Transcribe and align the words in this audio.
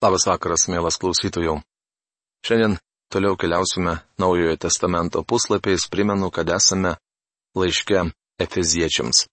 Labas 0.00 0.24
vakaras, 0.24 0.62
mielas 0.72 0.96
klausytojų. 0.96 1.58
Šiandien 2.48 2.78
toliau 3.12 3.36
keliausime 3.36 3.98
Naujojo 4.16 4.56
testamento 4.56 5.20
puslapiais, 5.28 5.84
primenu, 5.92 6.30
kad 6.32 6.48
esame 6.48 6.94
laiške 7.52 8.06
Efeziečiams. 8.40 9.26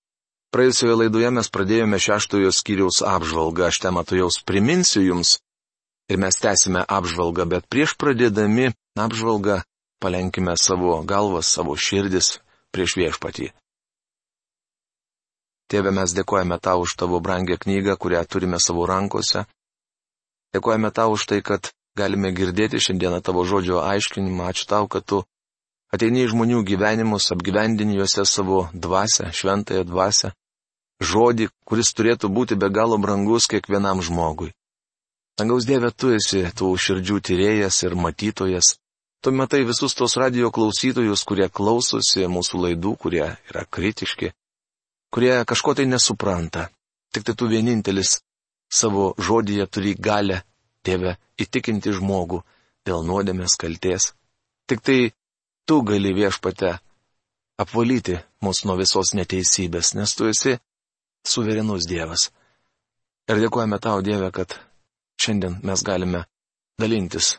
Praėjusioje 0.52 0.98
laidoje 1.04 1.32
mes 1.32 1.50
pradėjome 1.56 2.02
šeštojo 2.04 2.52
skyriaus 2.52 3.00
apžvalgą, 3.00 3.70
aš 3.72 3.80
temą 3.86 4.04
to 4.04 4.20
jaus 4.20 4.42
priminsiu 4.44 5.06
jums 5.06 5.38
ir 6.12 6.20
mes 6.20 6.36
tęsime 6.36 6.84
apžvalgą, 6.84 7.48
bet 7.48 7.68
prieš 7.72 7.96
pradėdami 7.96 8.74
apžvalgą 9.00 9.62
palenkime 10.04 10.60
savo 10.60 11.00
galvas, 11.08 11.48
savo 11.48 11.80
širdis 11.80 12.42
prieš 12.76 13.00
viešpatį. 13.00 13.54
Tėve, 15.72 15.92
mes 15.96 16.12
dėkojame 16.16 16.60
tau 16.60 16.84
už 16.84 16.96
tavo 17.00 17.20
brangę 17.24 17.56
knygą, 17.56 17.96
kurią 17.96 18.24
turime 18.28 18.60
savo 18.60 18.84
rankose. 18.88 19.48
Dėkojame 20.58 20.90
tau 20.90 21.14
už 21.14 21.28
tai, 21.30 21.44
kad 21.46 21.70
galime 21.98 22.32
girdėti 22.34 22.82
šiandieną 22.82 23.22
tavo 23.22 23.44
žodžio 23.46 23.84
aiškinimą. 23.86 24.50
Ačiū 24.50 24.66
tau, 24.66 24.88
kad 24.90 25.06
tu 25.06 25.22
ateini 25.94 26.24
į 26.26 26.32
žmonių 26.34 26.64
gyvenimus, 26.66 27.30
apgyvendini 27.36 27.98
juose 28.00 28.26
savo 28.26 28.66
dvasę, 28.74 29.30
šventąją 29.38 29.86
dvasę. 29.86 30.34
Žodį, 30.98 31.52
kuris 31.70 31.94
turėtų 31.94 32.32
būti 32.34 32.58
be 32.58 32.72
galo 32.74 32.98
brangus 32.98 33.46
kiekvienam 33.46 34.02
žmogui. 34.02 34.50
Dangaus 35.38 35.68
Dieve, 35.70 35.92
tu 35.94 36.10
esi 36.18 36.42
tų 36.58 36.72
širdžių 36.82 37.20
tyrėjas 37.30 37.84
ir 37.86 37.94
matytojas. 37.94 38.74
Tu 39.22 39.34
matai 39.34 39.62
visus 39.70 39.94
tos 39.94 40.18
radio 40.18 40.50
klausytojus, 40.54 41.22
kurie 41.22 41.46
klausosi 41.50 42.26
mūsų 42.26 42.64
laidų, 42.64 42.96
kurie 42.98 43.26
yra 43.52 43.66
kritiški, 43.70 44.32
kurie 45.14 45.36
kažko 45.46 45.78
tai 45.78 45.86
nesupranta. 45.86 46.70
Tik 47.14 47.30
tai 47.30 47.38
tu 47.38 47.50
vienintelis 47.50 48.18
savo 48.70 49.14
žodyje 49.18 49.68
turi 49.72 49.96
galę, 49.96 50.42
tėve, 50.84 51.16
įtikinti 51.40 51.94
žmogų 51.96 52.42
dėl 52.88 53.04
nuodėmės 53.08 53.58
kalties. 53.60 54.14
Tik 54.68 54.84
tai 54.84 55.00
tu 55.68 55.82
gali 55.84 56.14
viešpate 56.16 56.78
apvalyti 57.60 58.20
mus 58.44 58.64
nuo 58.66 58.78
visos 58.80 59.14
neteisybės, 59.18 59.94
nes 59.98 60.14
tu 60.16 60.28
esi 60.30 60.58
suverenus 61.28 61.88
Dievas. 61.90 62.30
Ir 63.28 63.42
dėkojame 63.44 63.80
tau, 63.84 64.02
Dieve, 64.04 64.30
kad 64.32 64.56
šiandien 65.20 65.60
mes 65.64 65.84
galime 65.84 66.24
dalintis 66.80 67.36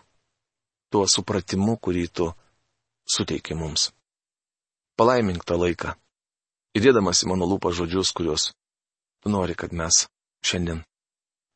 tuo 0.93 1.07
supratimu, 1.09 1.79
kurį 1.81 2.05
tu 2.13 2.29
suteiki 3.09 3.57
mums. 3.57 3.93
Palaimink 4.99 5.45
tą 5.47 5.57
laiką, 5.61 5.95
įdėdamas 6.77 7.23
į 7.23 7.31
mano 7.31 7.47
lūpą 7.49 7.73
žodžius, 7.73 8.13
kuriuos 8.13 8.51
tu 9.23 9.33
nori, 9.33 9.55
kad 9.55 9.73
mes 9.73 10.07
šiandien 10.45 10.83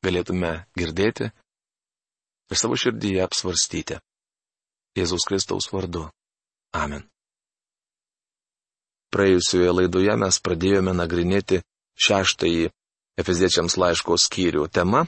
galėtume 0.03 0.53
girdėti 0.78 1.31
ir 2.53 2.58
savo 2.58 2.77
širdyje 2.78 3.22
apsvarstyti. 3.25 3.98
Jėzaus 4.98 5.25
Kristaus 5.28 5.70
vardu. 5.72 6.08
Amen. 6.77 7.06
Praėjusioje 9.12 9.73
laidoje 9.73 10.14
mes 10.20 10.39
pradėjome 10.45 10.95
nagrinėti 10.97 11.62
šeštąjį 12.00 12.70
Efeziečiams 13.20 13.77
laiško 13.77 14.17
skyrių 14.17 14.67
tema 14.73 15.05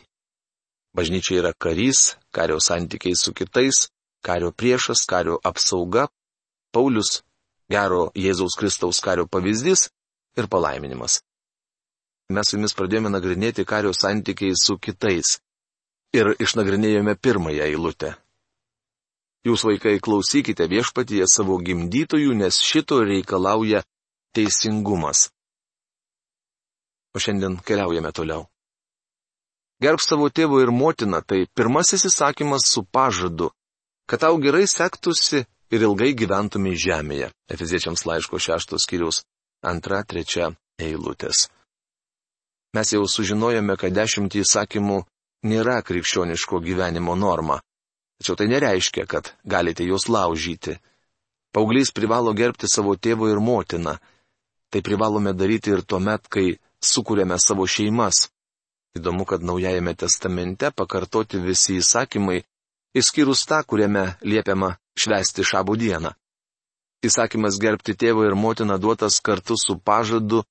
-bažnyčia 0.96 1.38
yra 1.40 1.52
karys, 1.56 2.16
kario 2.30 2.58
santykiai 2.60 3.16
su 3.16 3.32
kitais, 3.32 3.88
kario 4.20 4.52
priešas, 4.52 5.06
kario 5.08 5.38
apsauga, 5.42 6.08
Paulius, 6.72 7.22
gero 7.70 8.10
Jėzaus 8.14 8.58
Kristaus 8.60 9.00
kario 9.00 9.24
pavyzdys 9.26 9.88
ir 10.36 10.48
palaiminimas 10.48 11.22
mes 12.32 12.48
su 12.48 12.56
jumis 12.56 12.74
pradėjome 12.76 13.12
nagrinėti 13.12 13.64
kario 13.68 13.92
santykiai 13.92 14.56
su 14.56 14.78
kitais. 14.78 15.38
Ir 16.14 16.34
išnagrinėjome 16.38 17.16
pirmąją 17.18 17.66
eilutę. 17.66 18.14
Jūs 19.44 19.64
vaikai 19.66 19.98
klausykite 20.00 20.64
viešpatyje 20.70 21.26
savo 21.28 21.58
gimdytojų, 21.60 22.32
nes 22.38 22.62
šito 22.64 23.02
reikalauja 23.04 23.82
teisingumas. 24.32 25.28
O 27.14 27.20
šiandien 27.20 27.58
keliaujame 27.60 28.12
toliau. 28.16 28.46
Gerb 29.82 30.00
savo 30.00 30.30
tėvų 30.30 30.62
ir 30.64 30.72
motiną, 30.72 31.20
tai 31.20 31.44
pirmasis 31.52 32.06
įsakymas 32.08 32.64
su 32.70 32.86
pažadu, 32.88 33.50
kad 34.08 34.22
tau 34.24 34.38
gerai 34.40 34.64
sektųsi 34.70 35.44
ir 35.74 35.84
ilgai 35.88 36.14
gyventumai 36.16 36.72
žemėje. 36.78 37.28
Efeziečiams 37.50 38.06
laiško 38.08 38.40
šeštos 38.40 38.88
kiriaus 38.88 39.24
antra, 39.60 40.00
trečia 40.08 40.54
eilutės. 40.80 41.48
Mes 42.74 42.90
jau 42.90 43.04
sužinojome, 43.06 43.76
kad 43.78 43.94
dešimtį 43.94 44.40
įsakymų 44.42 44.98
nėra 45.46 45.78
krikščioniško 45.86 46.58
gyvenimo 46.64 47.14
norma. 47.14 47.60
Tačiau 48.18 48.34
tai 48.38 48.48
nereiškia, 48.50 49.06
kad 49.06 49.30
galite 49.44 49.86
juos 49.86 50.08
laužyti. 50.10 50.78
Pauglys 51.54 51.92
privalo 51.94 52.32
gerbti 52.34 52.66
savo 52.66 52.96
tėvą 52.96 53.30
ir 53.30 53.38
motiną. 53.38 53.98
Tai 54.70 54.80
privalome 54.82 55.34
daryti 55.38 55.70
ir 55.70 55.84
tuo 55.86 56.00
met, 56.02 56.26
kai 56.26 56.56
sukūrėme 56.82 57.38
savo 57.38 57.66
šeimas. 57.66 58.28
Įdomu, 58.98 59.22
kad 59.26 59.42
Naujajame 59.42 59.94
testamente 59.94 60.70
pakartoti 60.74 61.38
visi 61.42 61.78
įsakymai, 61.78 62.42
išskyrus 62.94 63.44
tą, 63.46 63.60
kuriame 63.66 64.16
liepiama 64.22 64.74
švesti 64.98 65.46
šabų 65.46 65.78
dieną. 65.78 66.14
Įsakymas 67.06 67.58
gerbti 67.62 67.94
tėvą 67.94 68.26
ir 68.26 68.34
motiną 68.34 68.78
duotas 68.82 69.20
kartu 69.22 69.54
su 69.60 69.78
pažadu 69.78 70.42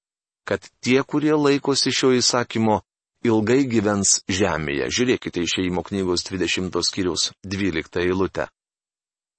kad 0.47 0.65
tie, 0.83 1.03
kurie 1.03 1.33
laikosi 1.35 1.91
šio 1.91 2.11
įsakymo, 2.19 2.81
ilgai 3.23 3.63
gyvens 3.69 4.21
žemėje. 4.27 4.89
Žiūrėkite 4.91 5.43
išeimo 5.43 5.83
knygos 5.87 6.25
20 6.27 6.75
skyrius 6.83 7.31
12 7.47 8.03
eilutę. 8.03 8.49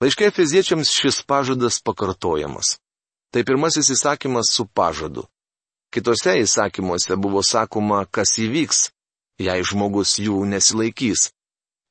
Laiškai 0.02 0.32
fiziečiams 0.34 0.90
šis 0.90 1.22
pažadas 1.28 1.80
pakartojamas. 1.84 2.78
Tai 3.32 3.44
pirmasis 3.44 3.90
įsakymas 3.94 4.50
su 4.52 4.66
pažadu. 4.66 5.26
Kitose 5.94 6.34
įsakymuose 6.42 7.16
buvo 7.16 7.42
sakoma, 7.42 8.04
kas 8.10 8.34
įvyks, 8.42 8.88
jei 9.38 9.62
žmogus 9.62 10.16
jų 10.18 10.42
nesilaikys. 10.50 11.30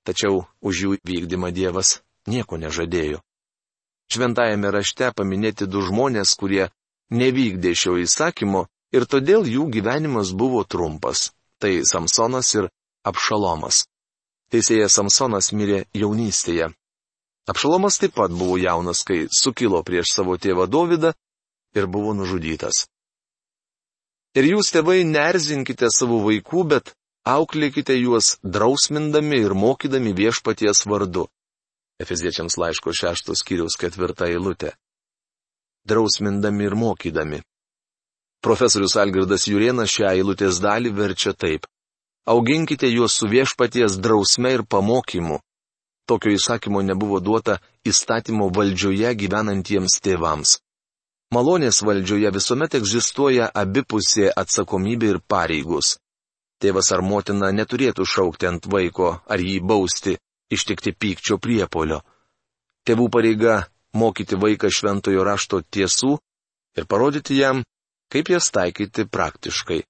Tačiau 0.04 0.44
už 0.60 0.82
jų 0.84 0.98
vykdymą 1.08 1.54
Dievas 1.56 2.02
nieko 2.28 2.60
nežadėjo. 2.60 3.22
Šventajame 4.12 4.72
rašte 4.76 5.10
paminėti 5.16 5.68
du 5.68 5.82
žmonės, 5.82 6.36
kurie 6.36 6.68
nevykdė 7.12 7.72
šio 7.76 7.96
įsakymo 8.04 8.66
ir 8.94 9.08
todėl 9.10 9.48
jų 9.50 9.68
gyvenimas 9.74 10.32
buvo 10.32 10.64
trumpas- 10.64 11.32
tai 11.62 11.82
Samsonas 11.84 12.54
ir 12.56 12.70
Apšalomas. 13.04 13.86
Teisėjas 14.52 14.94
Samsonas 14.94 15.52
mirė 15.52 15.86
jaunystėje. 15.98 16.74
Apšalomas 17.50 17.98
taip 18.00 18.14
pat 18.16 18.32
buvo 18.32 18.56
jaunas, 18.58 19.04
kai 19.04 19.28
sukilo 19.28 19.84
prieš 19.84 20.14
savo 20.16 20.38
tėvą 20.38 20.68
Dovydą 20.70 21.14
ir 21.76 21.88
buvo 21.88 22.14
nužudytas. 22.14 22.86
Ir 24.34 24.44
jūs, 24.44 24.72
tėvai, 24.74 25.04
nerzinkite 25.06 25.90
savo 25.92 26.22
vaikų, 26.24 26.64
bet 26.70 26.94
auklėkite 27.26 27.98
juos 28.00 28.38
drausmindami 28.44 29.42
ir 29.44 29.54
mokydami 29.54 30.14
viešpaties 30.14 30.86
vardu. 30.90 31.28
Efeziečiams 32.02 32.58
laiško 32.58 32.94
šeštos 32.94 33.44
kiriaus 33.46 33.78
ketvirtą 33.78 34.30
eilutę. 34.32 34.74
Drausmindami 35.86 36.66
ir 36.66 36.76
mokydami. 36.76 37.44
Profesorius 38.44 38.98
Algirdas 39.00 39.46
Jurienas 39.48 39.88
šią 39.94 40.10
eilutės 40.18 40.58
dalį 40.60 40.90
verčia 40.98 41.32
taip. 41.32 41.64
Auginkite 42.28 42.90
juos 42.92 43.16
su 43.16 43.30
viešpaties 43.32 43.96
drausme 44.04 44.52
ir 44.52 44.66
pamokymu. 44.68 45.38
Tokio 46.08 46.34
įsakymo 46.36 46.82
nebuvo 46.84 47.22
duota 47.24 47.56
įstatymo 47.88 48.50
valdžioje 48.58 49.14
gyvenantiems 49.22 49.96
tėvams. 50.04 50.58
Malonės 51.32 51.80
valdžioje 51.88 52.34
visuomet 52.36 52.76
egzistuoja 52.82 53.48
abipusė 53.64 54.28
atsakomybė 54.44 55.14
ir 55.14 55.20
pareigus. 55.24 55.96
Tėvas 56.60 56.92
ar 56.92 57.02
motina 57.02 57.52
neturėtų 57.56 58.04
šaukti 58.04 58.52
ant 58.52 58.68
vaiko 58.68 59.14
ar 59.24 59.40
jį 59.40 59.62
bausti, 59.64 60.18
ištikti 60.52 60.92
pykčio 60.92 61.40
priepolio. 61.40 62.04
Tėvų 62.84 63.08
pareiga 63.08 63.62
mokyti 63.96 64.36
vaiką 64.36 64.68
šventojo 64.68 65.24
rašto 65.24 65.62
tiesų 65.64 66.18
ir 66.76 66.88
parodyti 66.92 67.40
jam, 67.40 67.64
kaip 68.14 68.30
jas 68.30 68.52
taikyti 68.54 69.08
praktiškai. 69.10 69.82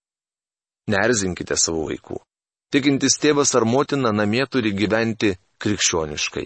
Nerzinkite 0.87 1.57
savo 1.59 1.83
vaikų. 1.89 2.21
Tikintis 2.71 3.19
tėvas 3.21 3.51
ar 3.59 3.67
motina 3.67 4.13
namie 4.15 4.45
turi 4.49 4.71
gyventi 4.73 5.35
krikščioniškai. 5.63 6.45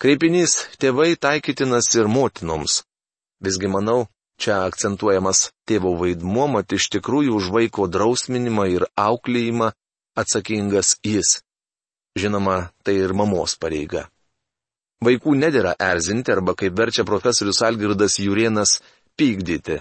Kreipinys 0.00 0.56
tėvai 0.82 1.14
taikytinas 1.16 1.90
ir 1.94 2.08
motinoms. 2.10 2.82
Visgi 3.44 3.70
manau, 3.72 4.08
čia 4.40 4.62
akcentuojamas 4.66 5.50
tėvo 5.68 5.94
vaidmuo, 6.00 6.46
mat 6.56 6.72
iš 6.76 6.88
tikrųjų 6.96 7.36
už 7.38 7.50
vaiko 7.56 7.86
drausminimą 7.86 8.66
ir 8.74 8.86
auklėjimą 8.96 9.70
atsakingas 10.20 10.96
jis. 11.06 11.38
Žinoma, 12.18 12.72
tai 12.82 12.96
ir 13.04 13.14
mamos 13.14 13.54
pareiga. 13.60 14.08
Vaikų 15.04 15.36
nedėra 15.38 15.76
erzinti 15.80 16.32
arba, 16.34 16.56
kaip 16.58 16.74
verčia 16.76 17.06
profesorius 17.08 17.62
Algirdas 17.64 18.18
Jurienas, 18.20 18.80
pykdyti. 19.16 19.78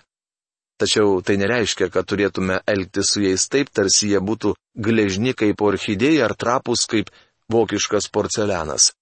Tačiau 0.79 1.19
tai 1.25 1.35
nereiškia, 1.41 1.89
kad 1.91 2.07
turėtume 2.07 2.61
elgtis 2.73 3.09
su 3.11 3.23
jais 3.25 3.43
taip, 3.51 3.67
tarsi 3.75 4.13
jie 4.13 4.21
būtų 4.23 4.53
gležni 4.79 5.33
kaip 5.35 5.59
orchidėja 5.69 6.29
ar 6.29 6.35
trapus 6.39 6.85
kaip 6.87 7.09
vokiškas 7.51 8.07
porcelianas. 8.15 8.93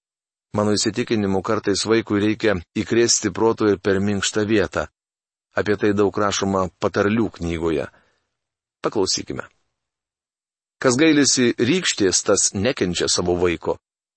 Mano 0.58 0.72
įsitikinimu 0.74 1.42
kartais 1.46 1.84
vaikui 1.86 2.18
reikia 2.24 2.56
įkrėsti 2.82 3.30
protų 3.36 3.74
ir 3.74 3.78
per 3.78 4.00
minkštą 4.02 4.42
vietą. 4.48 4.88
Apie 5.54 5.76
tai 5.78 5.92
daug 5.94 6.18
rašoma 6.18 6.64
patarlių 6.82 7.28
knygoje. 7.38 7.86
Paklausykime. 8.82 9.44
Kas 10.82 10.98
gailisi 10.98 11.52
rykštės, 11.58 12.24
tas 12.26 12.48
nekenčia 12.54 13.06
savo 13.10 13.34
vaiko, 13.38 13.76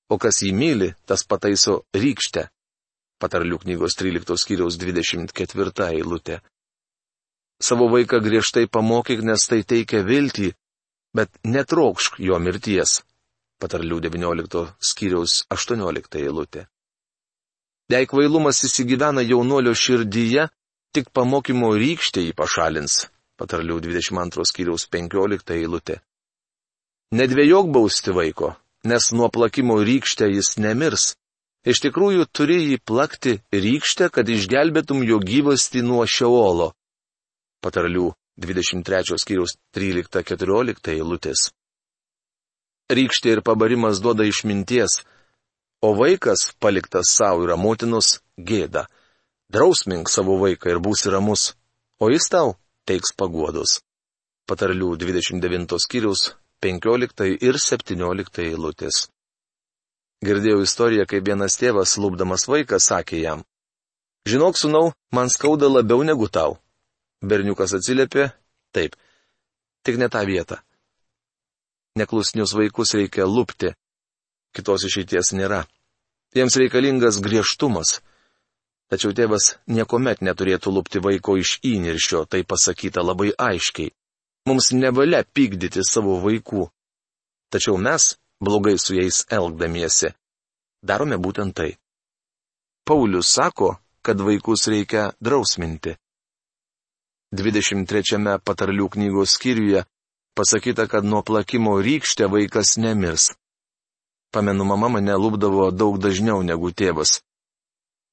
o 0.09 0.17
kas 0.21 0.41
jį 0.45 0.51
myli, 0.53 0.89
tas 1.09 1.25
pataiso 1.25 1.83
rykštę. 1.97 2.47
Patarlių 3.21 3.57
knygos 3.63 3.97
13 4.01 4.37
skyriaus 4.43 4.77
24 4.81 5.87
eilutė. 5.97 6.39
Savo 7.61 7.87
vaiką 7.93 8.19
griežtai 8.25 8.65
pamokyk, 8.67 9.21
nes 9.21 9.45
tai 9.47 9.61
teikia 9.61 10.01
viltį, 10.03 10.49
bet 11.13 11.29
netraukšk 11.45 12.17
jo 12.25 12.39
mirties 12.41 13.01
patarlių 13.61 13.99
19 14.07 14.65
skyriaus 14.81 15.43
18 15.53 16.17
eilutė. 16.23 16.65
Jei 17.91 18.07
kvailumas 18.07 18.63
įsigyvena 18.65 19.23
jaunuolio 19.25 19.73
širdyje, 19.75 20.47
tik 20.95 21.11
pamokymo 21.15 21.73
rykštė 21.77 22.25
jį 22.27 22.35
pašalins. 22.39 23.05
Patarlių 23.39 23.79
22 23.83 24.45
skyriaus 24.47 24.87
15 24.93 25.55
eilutė. 25.57 25.99
Nedvėjok 27.17 27.71
bausti 27.75 28.13
vaiko, 28.15 28.53
nes 28.87 29.09
nuo 29.11 29.27
plakimo 29.33 29.79
rykštę 29.83 30.29
jis 30.31 30.55
nemirs. 30.61 31.15
Iš 31.67 31.81
tikrųjų 31.83 32.25
turi 32.33 32.57
jį 32.71 32.77
plakti 32.87 33.33
rykštę, 33.53 34.09
kad 34.13 34.29
išgelbėtum 34.29 35.03
jo 35.05 35.19
gyvastį 35.21 35.83
nuo 35.85 36.05
šeolo. 36.09 36.71
Patarlių 37.61 38.11
23 38.41 39.17
skyriaus 39.21 39.57
13-14 39.77 40.95
eilutės 40.95 41.51
rykštė 42.91 43.37
ir 43.37 43.41
pabarimas 43.45 44.01
duoda 44.03 44.25
išminties, 44.27 45.01
o 45.81 45.93
vaikas 45.95 46.51
paliktas 46.59 47.13
savo 47.15 47.45
yra 47.45 47.57
motinos 47.57 48.19
gėda. 48.37 48.87
Drausmink 49.51 50.09
savo 50.09 50.37
vaiką 50.41 50.73
ir 50.73 50.81
būsi 50.83 51.11
ramus, 51.11 51.53
o 51.99 52.09
jis 52.11 52.27
tau 52.31 52.55
teiks 52.87 53.15
paguodos. 53.17 53.79
Patarlių 54.47 54.95
29 54.99 55.79
skyrius 55.85 56.33
15 56.63 57.37
ir 57.39 57.59
17 57.59 58.43
eilutės. 58.47 59.07
Girdėjau 60.21 60.61
istoriją, 60.61 61.07
kai 61.09 61.23
vienas 61.25 61.57
tėvas, 61.57 61.97
lūpdamas 61.97 62.45
vaiką, 62.51 62.77
sakė 62.77 63.23
jam, 63.23 63.41
Žinok, 64.29 64.53
sunau, 64.53 64.91
man 65.09 65.31
skauda 65.33 65.65
labiau 65.65 66.03
negu 66.05 66.27
tau. 66.29 66.59
Berniukas 67.21 67.75
atsiliepė, 67.77 68.31
taip, 68.73 68.95
tik 69.85 70.00
ne 70.01 70.09
tą 70.09 70.23
vietą. 70.25 70.57
Neklusnius 72.00 72.56
vaikus 72.56 72.95
reikia 72.97 73.27
lūpti. 73.27 73.73
Kitos 74.56 74.85
išeities 74.88 75.33
nėra. 75.38 75.65
Jiems 76.35 76.56
reikalingas 76.59 77.19
griežtumas. 77.23 78.00
Tačiau 78.91 79.13
tėvas 79.15 79.56
niekuomet 79.71 80.23
neturėtų 80.23 80.71
lūpti 80.75 81.00
vaiko 81.03 81.38
iš 81.39 81.59
įniršio, 81.68 82.25
tai 82.27 82.44
pasakyta 82.44 83.03
labai 83.03 83.31
aiškiai. 83.38 83.91
Mums 84.47 84.71
nevalia 84.74 85.21
pykdyti 85.24 85.83
savo 85.85 86.17
vaikų. 86.24 86.65
Tačiau 87.51 87.77
mes, 87.77 88.15
blogai 88.41 88.77
su 88.79 88.95
jais 88.97 89.21
elgdamiesi, 89.29 90.12
darome 90.81 91.19
būtent 91.21 91.53
tai. 91.56 91.75
Paulius 92.88 93.29
sako, 93.29 93.75
kad 94.01 94.19
vaikus 94.19 94.67
reikia 94.67 95.12
drausminti. 95.21 95.95
23 97.31 98.39
patarlių 98.43 98.89
knygos 98.91 99.37
skyriuje 99.37 99.85
pasakyta, 100.35 100.87
kad 100.91 101.05
nuo 101.07 101.21
plakimo 101.23 101.77
rykštė 101.79 102.27
vaikas 102.27 102.75
nemirs. 102.75 103.31
Pamenu, 104.35 104.65
mama 104.67 104.89
mane 104.91 105.15
lūpdavo 105.15 105.69
daug 105.71 105.99
dažniau 105.99 106.43
negu 106.43 106.71
tėvas. 106.75 107.21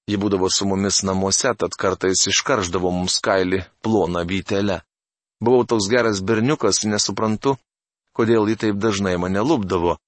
Ji 0.09 0.17
būdavo 0.23 0.47
su 0.51 0.67
mumis 0.71 1.03
namuose, 1.03 1.51
tad 1.59 1.75
kartais 1.75 2.27
iškarždavo 2.31 2.91
mums 2.95 3.19
kailį 3.19 3.65
ploną 3.83 4.23
vytelę. 4.23 4.81
Buvau 5.43 5.67
toks 5.67 5.91
geras 5.91 6.23
berniukas, 6.23 6.85
nesuprantu, 6.87 7.59
kodėl 8.15 8.47
ji 8.51 8.57
taip 8.63 8.79
dažnai 8.79 9.19
mane 9.19 9.43
lūpdavo. 9.43 9.99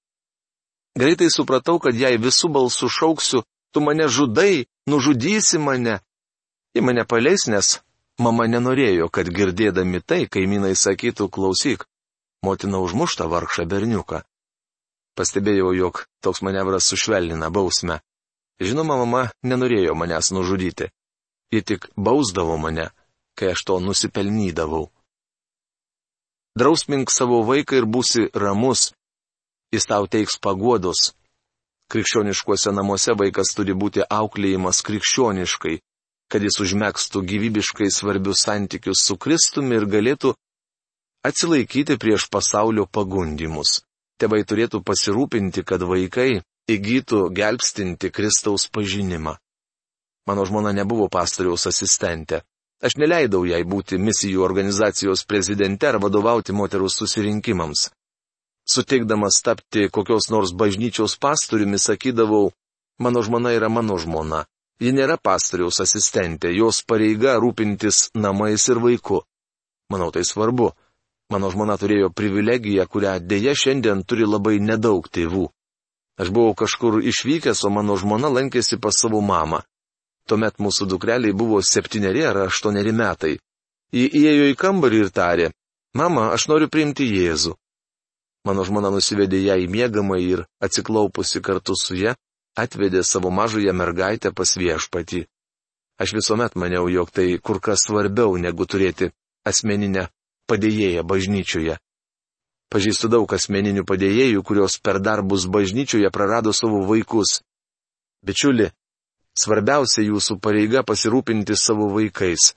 Greitai 0.98 1.30
supratau, 1.34 1.78
kad 1.82 1.98
jei 1.98 2.18
visų 2.18 2.50
balsų 2.54 2.88
šauksiu, 2.90 3.44
tu 3.74 3.82
mane 3.82 4.06
žudai, 4.06 4.66
nužudysi 4.86 5.58
mane. 5.58 5.98
Ji 6.74 6.82
mane 6.82 7.06
paleis, 7.06 7.46
nes 7.50 7.78
mama 8.20 8.46
nenorėjo, 8.46 9.08
kad 9.08 9.28
girdėdami 9.28 10.02
tai 10.04 10.26
kaimynai 10.28 10.76
sakytų 10.76 11.28
klausyk, 11.32 11.86
motina 12.46 12.80
užmušta 12.84 13.26
vargšą 13.32 13.66
berniuką. 13.68 14.22
Pastebėjau, 15.18 15.72
jog 15.74 16.04
toks 16.24 16.42
manevras 16.46 16.86
sušvelnina 16.88 17.50
bausmę. 17.50 18.00
Žinoma, 18.60 18.96
mama 19.00 19.22
nenorėjo 19.42 19.96
manęs 19.96 20.30
nužudyti. 20.36 20.90
Ji 21.50 21.62
tik 21.66 21.88
bausdavo 21.96 22.56
mane, 22.60 22.90
kai 23.34 23.52
aš 23.54 23.64
to 23.66 23.80
nusipelnydavau. 23.80 24.90
Drausmink 26.58 27.10
savo 27.10 27.40
vaiką 27.46 27.80
ir 27.80 27.86
būsi 27.86 28.28
ramus. 28.34 28.90
Jis 29.72 29.86
tau 29.86 30.06
teiks 30.10 30.36
paguodos. 30.42 31.12
Krikščioniškuose 31.90 32.72
namuose 32.74 33.14
vaikas 33.18 33.54
turi 33.56 33.74
būti 33.74 34.04
auklėjimas 34.06 34.82
krikščioniškai, 34.86 35.80
kad 36.30 36.44
jis 36.46 36.60
užmėgstų 36.62 37.22
gyvybiškai 37.32 37.90
svarbius 37.90 38.44
santykius 38.46 39.02
su 39.06 39.16
Kristumi 39.18 39.76
ir 39.80 39.86
galėtų 39.90 40.34
atsilaikyti 41.26 41.98
prieš 42.00 42.28
pasaulio 42.30 42.86
pagundimus. 42.86 43.80
Tėvai 44.20 44.44
turėtų 44.44 44.82
pasirūpinti, 44.84 45.64
kad 45.64 45.82
vaikai 45.82 46.42
įgytų 46.70 47.30
gelbstinti 47.34 48.10
Kristaus 48.14 48.68
pažinimą. 48.68 49.36
Mano 50.28 50.44
žmona 50.46 50.72
nebuvo 50.76 51.08
pastoriaus 51.08 51.66
asistentė. 51.66 52.42
Aš 52.80 52.96
neleidau 52.96 53.42
jai 53.44 53.60
būti 53.64 53.98
misijų 54.00 54.44
organizacijos 54.44 55.24
prezidente 55.28 55.88
ar 55.88 55.98
vadovauti 56.00 56.54
moterų 56.56 56.88
susirinkimams. 56.92 57.88
Suteikdamas 58.70 59.40
tapti 59.44 59.88
kokios 59.92 60.30
nors 60.30 60.52
bažnyčios 60.54 61.16
pastoriumi, 61.20 61.80
sakydavau, 61.80 62.52
mano 63.00 63.22
žmona 63.26 63.52
yra 63.56 63.68
mano 63.68 63.98
žmona. 63.98 64.44
Ji 64.80 64.94
nėra 64.96 65.18
pastoriaus 65.20 65.82
asistentė, 65.84 66.54
jos 66.56 66.80
pareiga 66.88 67.34
rūpintis 67.42 68.08
namais 68.16 68.64
ir 68.72 68.80
vaiku. 68.80 69.20
Manau 69.92 70.08
tai 70.14 70.24
svarbu. 70.24 70.70
Mano 71.30 71.50
žmona 71.52 71.76
turėjo 71.78 72.08
privilegiją, 72.16 72.86
kurią 72.90 73.18
dėja 73.22 73.52
šiandien 73.54 74.00
turi 74.08 74.26
labai 74.26 74.56
nedaug 74.58 75.04
tėvų. 75.06 75.44
Aš 76.20 76.32
buvau 76.34 76.56
kažkur 76.56 76.98
išvykęs, 77.12 77.60
o 77.64 77.70
mano 77.70 77.94
žmona 78.00 78.32
lankėsi 78.32 78.80
pas 78.80 78.96
savo 78.96 79.20
mamą. 79.20 79.60
Tuomet 80.26 80.58
mūsų 80.58 80.88
dukreliai 80.90 81.36
buvo 81.36 81.60
septyneri 81.62 82.24
ar 82.26 82.46
aštuoneri 82.46 82.92
metai. 82.96 83.36
Ji 83.92 84.08
įėjo 84.20 84.48
į 84.50 84.56
kambarį 84.58 84.98
ir 85.04 85.12
tarė, 85.14 85.46
mama, 85.94 86.30
aš 86.34 86.48
noriu 86.50 86.68
priimti 86.72 87.06
Jėzų. 87.08 87.54
Mano 88.48 88.64
žmona 88.64 88.90
nusivedė 88.94 89.40
ją 89.44 89.56
į 89.60 89.68
mėgamą 89.68 90.18
ir, 90.24 90.44
atsiklaupusi 90.64 91.42
kartu 91.44 91.76
su 91.76 91.98
ją, 91.98 92.14
atvedė 92.56 93.02
savo 93.04 93.30
mažąją 93.30 93.72
mergaitę 93.76 94.32
pas 94.32 94.56
viešpatį. 94.56 95.26
Aš 96.00 96.14
visuomet 96.16 96.56
maniau, 96.56 96.88
jog 96.88 97.10
tai 97.12 97.36
kur 97.38 97.60
kas 97.60 97.84
svarbiau 97.86 98.36
negu 98.40 98.64
turėti 98.64 99.10
asmeninę 99.44 100.08
padėjėja 100.48 101.04
bažnyčioje. 101.04 101.76
Pažįstu 102.70 103.10
daug 103.10 103.32
asmeninių 103.34 103.84
padėjėjų, 103.84 104.42
kurios 104.46 104.78
per 104.78 105.00
darbus 105.02 105.46
bažnyčioje 105.50 106.10
prarado 106.14 106.52
savo 106.54 106.84
vaikus. 106.86 107.40
Bičiuli, 108.22 108.70
svarbiausia 109.34 110.04
jūsų 110.06 110.38
pareiga 110.40 110.84
pasirūpinti 110.86 111.56
savo 111.58 111.90
vaikais. 111.92 112.52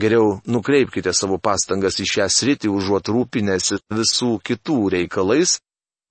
Geriau 0.00 0.40
nukreipkite 0.44 1.12
savo 1.16 1.38
pastangas 1.38 2.00
į 2.00 2.08
šią 2.12 2.26
sritį, 2.32 2.72
užuot 2.72 3.08
rūpinęsi 3.12 3.78
visų 3.92 4.32
kitų 4.44 4.80
reikalais 4.96 5.58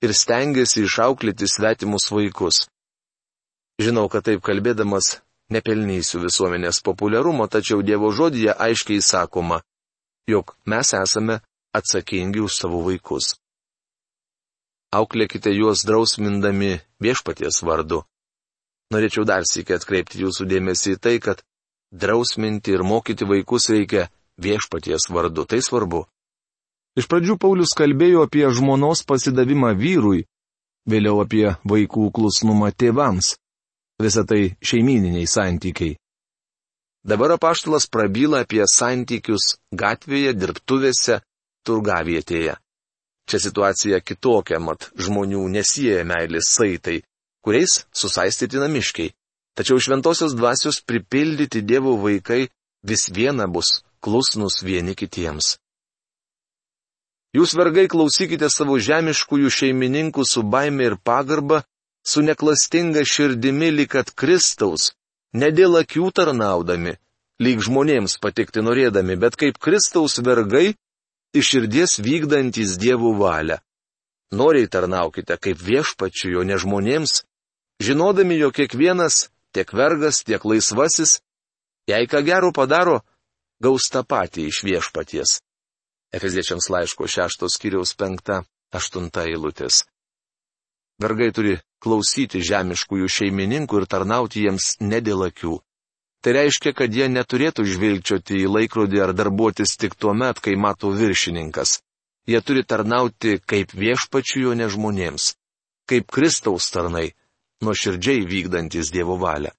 ir 0.05 0.13
stengiasi 0.13 0.85
išauklėti 0.85 1.50
svetimus 1.50 2.09
vaikus. 2.13 2.65
Žinau, 3.82 4.08
kad 4.08 4.24
taip 4.27 4.44
kalbėdamas 4.46 5.20
nepelnysiu 5.51 6.22
visuomenės 6.24 6.79
populiarumo, 6.86 7.48
tačiau 7.51 7.84
Dievo 7.84 8.12
žodėje 8.15 8.55
aiškiai 8.55 9.01
sakoma, 9.03 9.60
jog 10.32 10.55
mes 10.65 10.94
esame 10.96 11.41
atsakingi 11.75 12.39
už 12.46 12.55
savo 12.55 12.82
vaikus. 12.86 13.36
Auklėkite 14.96 15.51
juos 15.51 15.84
drausmindami 15.84 16.79
viešpaties 17.03 17.60
vardu. 17.67 18.05
Norėčiau 18.94 19.25
dar 19.27 19.44
sėkiai 19.44 19.79
atkreipti 19.79 20.22
jūsų 20.24 20.48
dėmesį 20.48 20.96
į 20.96 21.00
tai, 21.01 21.15
kad 21.20 21.41
drausminti 21.91 22.72
ir 22.72 22.84
mokyti 22.86 23.27
vaikus 23.27 23.67
reikia 23.74 24.08
viešpaties 24.39 25.10
vardu. 25.12 25.44
Tai 25.44 25.60
svarbu. 25.60 26.05
Iš 26.96 27.10
pradžių 27.12 27.36
Paulius 27.41 27.75
kalbėjo 27.75 28.24
apie 28.24 28.46
žmonos 28.55 29.03
pasidavimą 29.03 29.74
vyrui, 29.75 30.24
vėliau 30.88 31.20
apie 31.25 31.58
vaikų 31.67 32.08
klusnumą 32.15 32.72
tėvams. 32.72 33.36
Visą 34.02 34.25
tai 34.28 34.56
šeimininiai 34.60 35.28
santykiai. 35.28 35.96
Dabar 37.06 37.36
apaštalas 37.38 37.86
prabyla 37.88 38.42
apie 38.44 38.64
santykius 38.68 39.56
gatvėje, 39.72 40.34
dirbtuvėse, 40.34 41.20
turgavietėje. 41.66 42.56
Čia 43.30 43.40
situacija 43.42 44.00
kitokia, 44.06 44.60
mat 44.60 44.90
žmonių 44.98 45.46
nesieja 45.54 46.04
meilės 46.06 46.50
saitai, 46.58 47.00
kuriais 47.46 47.86
susaistyti 47.94 48.62
namiškiai. 48.62 49.14
Tačiau 49.56 49.80
šventosios 49.80 50.36
dvasios 50.36 50.82
pripildyti 50.84 51.62
Dievo 51.64 51.96
vaikai 52.02 52.50
vis 52.84 53.08
viena 53.10 53.48
bus 53.48 53.86
klusnus 54.04 54.60
vieni 54.66 54.94
kitiems. 54.98 55.56
Jūs 57.36 57.56
vergai 57.58 57.88
klausykite 57.92 58.50
savo 58.52 58.75
žemiškųjų 58.80 59.50
šeimininkų 59.52 60.24
su 60.28 60.44
baime 60.44 60.86
ir 60.90 60.98
pagarba, 61.04 61.64
su 62.07 62.21
neklastinga 62.21 63.01
širdimi 63.03 63.71
likat 63.71 64.12
Kristaus, 64.15 64.93
ne 65.33 65.50
dėl 65.51 65.79
akių 65.81 66.12
tarnaudami, 66.15 66.95
lyg 67.41 67.63
žmonėms 67.65 68.19
patikti 68.21 68.63
norėdami, 68.63 69.17
bet 69.19 69.35
kaip 69.35 69.57
Kristaus 69.59 70.19
vergai 70.24 70.75
iš 71.35 71.51
širdies 71.51 72.00
vykdantis 72.00 72.77
dievų 72.79 73.15
valią. 73.19 73.57
Noriai 74.35 74.67
tarnaukite 74.67 75.38
kaip 75.38 75.59
viešpačiu, 75.62 76.31
jo 76.35 76.43
ne 76.43 76.57
žmonėms, 76.62 77.24
žinodami, 77.81 78.38
jog 78.39 78.55
kiekvienas, 78.57 79.29
tiek 79.53 79.69
vergas, 79.74 80.24
tiek 80.27 80.45
laisvasis, 80.45 81.19
jei 81.89 82.07
ką 82.09 82.24
gero 82.25 82.51
padaro, 82.55 83.01
gaus 83.62 83.89
tą 83.89 84.03
patį 84.03 84.50
iš 84.51 84.63
viešpaties. 84.67 85.39
Efeziečiams 86.15 86.69
laiško 86.71 87.09
šeštos 87.09 87.57
kiriaus 87.59 87.95
penkta, 87.97 88.43
aštunta 88.71 89.25
eilutės. 89.27 89.83
Vergai 91.02 91.32
turi 91.36 91.56
klausyti 91.84 92.42
žemiškųjų 92.46 93.08
šeimininkų 93.12 93.82
ir 93.82 93.88
tarnauti 93.92 94.46
jiems 94.46 94.75
ne 94.82 95.02
dėl 95.04 95.25
akių. 95.28 95.58
Tai 96.24 96.34
reiškia, 96.34 96.72
kad 96.74 96.94
jie 96.96 97.06
neturėtų 97.12 97.66
žvilgčioti 97.70 98.40
į 98.42 98.48
laikrodį 98.50 99.02
ar 99.04 99.12
darbuotis 99.14 99.75
tik 99.78 99.94
tuo 100.00 100.16
met, 100.18 100.40
kai 100.42 100.56
mato 100.58 100.90
viršininkas. 100.90 101.80
Jie 102.25 102.42
turi 102.42 102.64
tarnauti 102.66 103.36
kaip 103.46 103.75
viešpačių 103.78 104.48
jo 104.48 104.56
ne 104.58 104.66
žmonėms, 104.74 105.36
kaip 105.86 106.10
Kristaus 106.10 106.72
tarnai, 106.74 107.12
nuoširdžiai 107.62 108.25
vykdantis 108.25 108.90
Dievo 108.96 109.20
valią. 109.22 109.52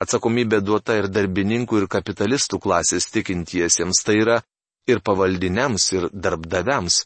Atsakomybė 0.00 0.60
duota 0.64 0.98
ir 1.00 1.08
darbininkų, 1.12 1.82
ir 1.82 1.88
kapitalistų 1.92 2.60
klasės 2.60 3.08
tikintiesiems, 3.12 4.02
tai 4.04 4.18
yra 4.20 4.36
ir 4.88 5.00
pavaldiniams, 5.04 5.86
ir 5.96 6.08
darbdaviams. 6.12 7.02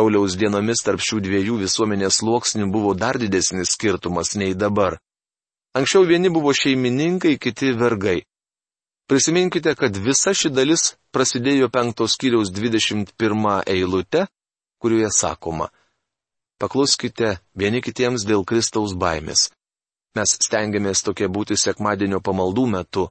Pauliaus 0.00 0.32
dienomis 0.40 0.80
tarp 0.80 1.02
šių 1.04 1.18
dviejų 1.26 1.58
visuomenės 1.60 2.22
sluoksnių 2.22 2.70
buvo 2.72 2.94
dar 2.96 3.18
didesnis 3.20 3.74
skirtumas 3.74 4.30
nei 4.40 4.54
dabar. 4.56 4.94
Anksčiau 5.76 6.06
vieni 6.08 6.30
buvo 6.32 6.54
šeimininkai, 6.56 7.34
kiti 7.36 7.74
vergai. 7.76 8.22
Prisiminkite, 9.12 9.74
kad 9.76 9.98
visa 10.00 10.32
ši 10.32 10.48
dalis 10.56 10.94
prasidėjo 11.12 11.68
penktos 11.68 12.16
kiriaus 12.16 12.48
21 12.48 13.12
eilute, 13.68 14.24
kurioje 14.80 15.10
sakoma- 15.12 15.68
Pakluskite 16.60 17.34
vieni 17.52 17.82
kitiems 17.84 18.24
dėl 18.24 18.46
Kristaus 18.48 18.96
baimės. 18.96 19.50
Mes 20.16 20.32
stengiamės 20.46 21.04
tokie 21.04 21.28
būti 21.28 21.60
sekmadienio 21.60 22.22
pamaldų 22.24 22.64
metu, 22.72 23.10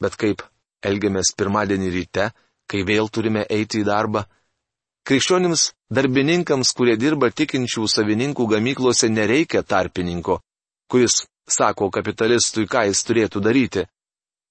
bet 0.00 0.16
kaip 0.16 0.40
elgiamės 0.80 1.36
pirmadienį 1.36 1.92
ryte, 1.92 2.30
kai 2.66 2.82
vėl 2.88 3.12
turime 3.12 3.44
eiti 3.50 3.84
į 3.84 3.88
darbą? 3.92 4.24
Krikščionims 5.06 5.68
darbininkams, 5.94 6.72
kurie 6.74 6.96
dirba 6.98 7.28
tikinčių 7.30 7.84
savininkų 7.86 8.46
gamyklose, 8.50 9.06
nereikia 9.06 9.62
tarpininko, 9.62 10.40
kuris 10.90 11.20
sako 11.46 11.92
kapitalistui, 11.94 12.66
ką 12.66 12.88
jis 12.88 13.04
turėtų 13.06 13.42
daryti. 13.44 13.84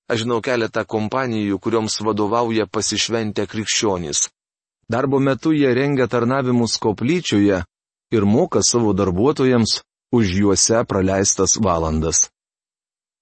Aš 0.08 0.22
žinau 0.24 0.40
keletą 0.40 0.86
kompanijų, 0.88 1.60
kurioms 1.60 2.00
vadovauja 2.08 2.70
pasišventę 2.72 3.48
krikščionys. 3.52 4.30
Darbo 4.88 5.20
metu 5.20 5.52
jie 5.52 5.74
rengia 5.76 6.08
tarnavimus 6.08 6.78
koplyčioje 6.80 7.64
ir 8.16 8.26
moka 8.26 8.64
savo 8.64 8.94
darbuotojams 8.94 9.82
už 10.16 10.34
juose 10.40 10.86
praleistas 10.88 11.58
valandas. 11.60 12.30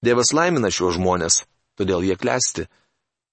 Dievas 0.04 0.30
laimina 0.36 0.70
šiuos 0.70 1.00
žmonės, 1.00 1.42
todėl 1.74 2.04
jie 2.06 2.14
klesti. 2.20 2.68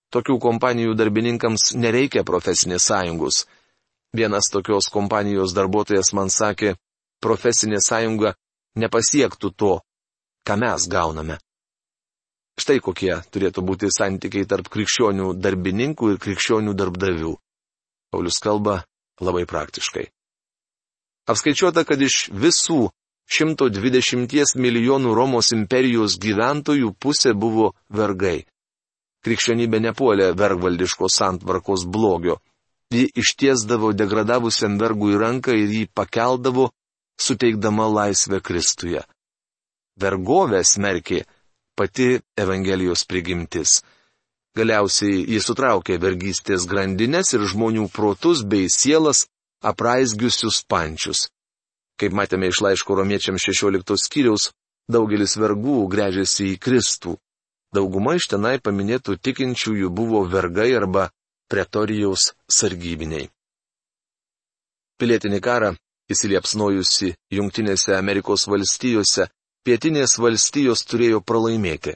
Tokių 0.10 0.40
kompanijų 0.42 0.96
darbininkams 0.98 1.76
nereikia 1.76 2.24
profesinės 2.26 2.88
sąjungos. 2.90 3.46
Vienas 4.14 4.50
tokios 4.52 4.90
kompanijos 4.92 5.54
darbuotojas 5.56 6.12
man 6.14 6.28
sakė, 6.28 6.76
profesinė 7.24 7.80
sąjunga 7.80 8.34
nepasiektų 8.76 9.52
to, 9.56 9.74
ką 10.44 10.58
mes 10.60 10.88
gauname. 10.92 11.38
Štai 12.60 12.82
kokie 12.84 13.14
turėtų 13.32 13.64
būti 13.64 13.88
santykiai 13.88 14.46
tarp 14.46 14.68
krikščionių 14.74 15.32
darbininkų 15.40 16.12
ir 16.12 16.20
krikščionių 16.26 16.76
darbdavių. 16.76 17.38
Paulius 18.12 18.42
kalba 18.44 18.82
labai 19.24 19.46
praktiškai. 19.48 20.10
Apskaičiuota, 21.32 21.86
kad 21.88 22.02
iš 22.02 22.28
visų 22.36 22.90
120 23.32 24.60
milijonų 24.60 25.16
Romos 25.16 25.54
imperijos 25.56 26.18
gyventojų 26.20 26.92
pusė 27.00 27.32
buvo 27.32 27.72
vergai. 27.88 28.44
Krikščionybė 29.24 29.80
nepuolė 29.88 30.32
vergvaldiškos 30.36 31.16
santvarkos 31.22 31.86
blogio. 31.88 32.42
Ji 32.92 33.08
ištiesdavo 33.16 33.94
degradavusiam 33.96 34.76
vergui 34.80 35.16
ranką 35.18 35.56
ir 35.56 35.72
jį 35.78 35.88
pakeldavo, 35.96 36.70
suteikdama 37.22 37.88
laisvę 37.88 38.42
Kristuje 38.44 39.04
vergovę 40.02 40.62
smerkė 40.64 41.24
pati 41.78 42.20
Evangelijos 42.38 43.06
prigimtis. 43.10 43.82
Galiausiai 44.58 45.22
jis 45.32 45.48
sutraukė 45.48 45.98
vergystės 46.02 46.68
grandinės 46.68 47.34
ir 47.38 47.46
žmonių 47.54 47.88
protus 47.94 48.44
bei 48.44 48.68
sielas 48.70 49.26
apraizgiusius 49.64 50.64
pančius. 50.68 51.30
Kaip 52.00 52.16
matėme 52.18 52.50
iš 52.52 52.60
laiško 52.66 52.98
romiečiam 52.98 53.38
16 53.40 53.96
skyriaus, 54.06 54.50
daugelis 54.92 55.38
vergų 55.40 55.86
grežiasi 55.88 56.52
į 56.56 56.60
Kristų. 56.66 57.16
Dauguma 57.72 58.18
iš 58.20 58.28
tenai 58.34 58.58
paminėtų 58.60 59.16
tikinčiųjų 59.24 59.90
buvo 59.96 60.26
vergai 60.28 60.74
arba 60.76 61.08
pretorijaus 61.52 62.32
sargybiniai. 62.60 63.30
Pilietinį 65.02 65.40
karą 65.44 65.72
įsiliepsnojusi 66.14 67.14
Junktinėse 67.36 67.96
Amerikos 67.98 68.48
valstijose 68.52 69.28
pietinės 69.66 70.18
valstijos 70.22 70.86
turėjo 70.90 71.22
pralaimėti. 71.26 71.96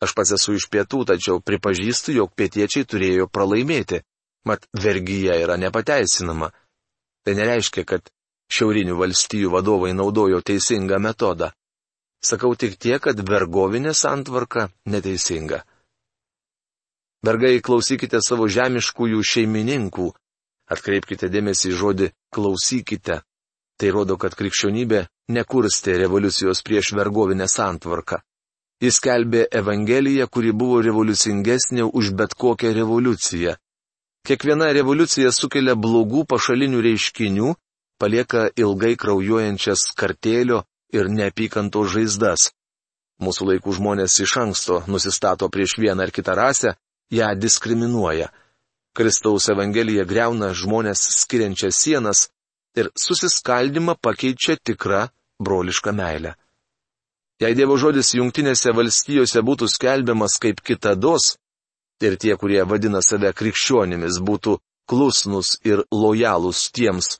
Aš 0.00 0.14
pats 0.16 0.32
esu 0.36 0.56
iš 0.56 0.66
pietų, 0.72 1.04
tačiau 1.10 1.42
pripažįstu, 1.44 2.14
jog 2.16 2.32
pietiečiai 2.38 2.86
turėjo 2.88 3.28
pralaimėti, 3.28 4.00
mat 4.48 4.64
vergyja 4.72 5.36
yra 5.42 5.58
nepateisinama. 5.60 6.48
Tai 7.24 7.34
nereiškia, 7.36 7.84
kad 7.84 8.08
šiaurinių 8.50 8.96
valstijų 8.96 9.52
vadovai 9.52 9.92
naudojo 9.94 10.40
teisingą 10.40 10.98
metodą. 10.98 11.50
Sakau 12.24 12.54
tik 12.56 12.76
tiek, 12.80 13.00
kad 13.00 13.20
vergovinė 13.28 13.92
santvarka 13.96 14.68
neteisinga. 14.88 15.62
Vergai 17.26 17.60
klausykite 17.60 18.22
savo 18.24 18.46
žemiškųjų 18.48 19.20
šeimininkų, 19.30 20.06
atkreipkite 20.72 21.28
dėmesį 21.28 21.72
į 21.72 21.76
žodį 21.80 22.08
klausykite. 22.32 23.20
Tai 23.80 23.90
rodo, 23.92 24.16
kad 24.20 24.36
krikščionybė 24.36 25.06
nekurstė 25.36 25.98
revoliucijos 26.00 26.62
prieš 26.64 26.92
vergovinę 26.96 27.48
santvarką. 27.48 28.20
Jis 28.80 29.00
kelbė 29.04 29.44
Evangeliją, 29.52 30.26
kuri 30.32 30.52
buvo 30.56 30.80
revoliucingesnė 30.84 31.84
už 31.84 32.14
bet 32.16 32.32
kokią 32.32 32.72
revoliuciją. 32.76 33.56
Kiekviena 34.24 34.70
revoliucija 34.72 35.32
sukelia 35.32 35.74
blogų 35.76 36.24
pašalinių 36.28 36.80
reiškinių, 36.88 37.52
palieka 38.00 38.48
ilgai 38.56 38.94
kraujuojančias 39.00 39.90
kartėlio 39.96 40.62
ir 40.96 41.08
neapykanto 41.12 41.84
žaizdas. 41.84 42.50
Mūsų 43.20 43.50
laikų 43.52 43.76
žmonės 43.76 44.16
iš 44.24 44.36
anksto 44.40 44.80
nusistato 44.88 45.48
prieš 45.52 45.76
vieną 45.80 46.08
ar 46.08 46.12
kitą 46.16 46.36
rasę, 46.36 46.76
ją 47.10 47.34
diskriminuoja. 47.38 48.30
Kristaus 48.96 49.48
Evangelija 49.52 50.04
greuna 50.04 50.50
žmonės 50.54 51.02
skiriančias 51.22 51.78
sienas, 51.78 52.28
ir 52.76 52.90
susiskaldimą 52.94 53.96
pakeičia 54.02 54.56
tikra 54.62 55.08
broliška 55.42 55.92
meilė. 55.92 56.34
Jei 57.40 57.56
Dievo 57.56 57.78
žodis 57.80 58.12
jungtinėse 58.14 58.74
valstijose 58.76 59.40
būtų 59.42 59.68
skelbiamas 59.72 60.36
kaip 60.42 60.60
kitados, 60.60 61.36
ir 62.04 62.16
tie, 62.20 62.34
kurie 62.36 62.62
vadina 62.68 63.00
save 63.02 63.32
krikščionimis, 63.36 64.20
būtų 64.20 64.58
klusnus 64.90 65.56
ir 65.64 65.82
lojalūs 65.92 66.68
tiems, 66.76 67.16